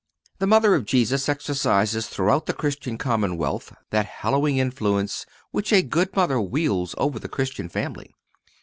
[0.39, 6.15] The Mother of Jesus exercises throughout the Christian commonwealth that hallowing influence which a good
[6.15, 8.11] mother wields over the Christian family.